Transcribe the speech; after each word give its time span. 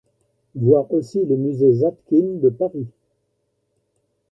Voir 0.55 0.91
aussi 0.93 1.23
le 1.27 1.37
musée 1.37 1.73
Zadkine 1.73 2.39
de 2.39 2.49
Paris. 2.49 2.87